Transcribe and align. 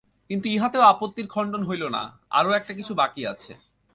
কিন্তু 0.29 0.49
ইহাতেও 0.49 0.81
আপত্তির 0.81 1.27
খণ্ডন 1.27 1.63
হইল 1.63 1.83
না, 1.87 2.03
আরো-একটা 2.29 2.73
কিছু 2.73 2.93
বাকি 2.95 3.21
আছে। 3.27 3.53